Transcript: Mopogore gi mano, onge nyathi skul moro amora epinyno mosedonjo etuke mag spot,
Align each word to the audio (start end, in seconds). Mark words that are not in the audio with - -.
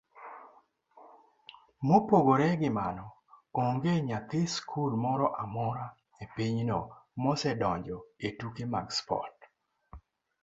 Mopogore 1.87 2.49
gi 2.59 2.69
mano, 2.77 3.05
onge 3.63 3.93
nyathi 4.07 4.41
skul 4.55 4.91
moro 5.03 5.27
amora 5.43 5.85
epinyno 6.23 6.79
mosedonjo 7.21 7.97
etuke 8.27 8.63
mag 8.73 8.87
spot, 8.97 9.35